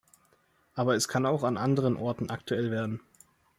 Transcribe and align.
Aber 0.73 0.95
es 0.95 1.07
kann 1.07 1.27
auch 1.27 1.43
an 1.43 1.57
anderen 1.57 1.95
Orten 1.95 2.31
aktuell 2.31 2.71
werden. 2.71 3.01